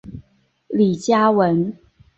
[0.69, 1.77] 李嘉文。